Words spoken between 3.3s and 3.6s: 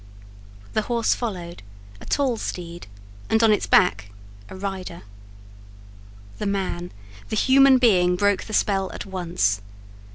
on